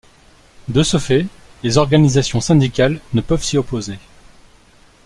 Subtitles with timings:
[0.67, 1.27] De ce fait,
[1.61, 3.99] les organisations syndicales ne peuvent s’y opposer.